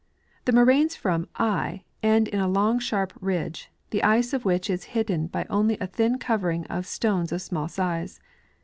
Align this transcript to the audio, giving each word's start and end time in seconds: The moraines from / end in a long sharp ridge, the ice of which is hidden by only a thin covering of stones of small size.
The 0.45 0.51
moraines 0.51 0.95
from 0.95 1.27
/ 1.35 1.39
end 2.01 2.27
in 2.29 2.39
a 2.39 2.47
long 2.47 2.79
sharp 2.79 3.13
ridge, 3.21 3.69
the 3.91 4.01
ice 4.01 4.33
of 4.33 4.45
which 4.45 4.67
is 4.67 4.85
hidden 4.97 5.27
by 5.27 5.45
only 5.47 5.77
a 5.79 5.85
thin 5.85 6.17
covering 6.17 6.65
of 6.65 6.87
stones 6.87 7.31
of 7.31 7.43
small 7.43 7.67
size. 7.67 8.19